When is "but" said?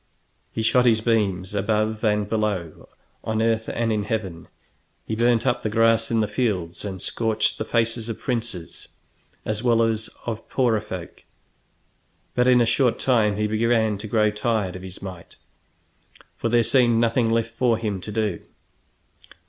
12.33-12.47